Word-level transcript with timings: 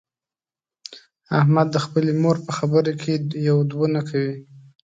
احمد 1.39 1.67
د 1.71 1.77
خپلې 1.85 2.11
مور 2.21 2.37
په 2.45 2.51
خبره 2.57 2.91
کې 3.01 3.13
یو 3.47 3.57
دوه 3.71 3.87
نه 3.95 4.01
کوي. 4.09 4.35